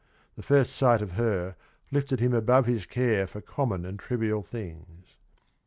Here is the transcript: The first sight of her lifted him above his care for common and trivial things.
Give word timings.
The 0.35 0.41
first 0.41 0.75
sight 0.75 1.03
of 1.03 1.11
her 1.11 1.55
lifted 1.91 2.19
him 2.19 2.33
above 2.33 2.65
his 2.65 2.87
care 2.87 3.27
for 3.27 3.39
common 3.39 3.85
and 3.85 3.99
trivial 3.99 4.41
things. 4.41 5.15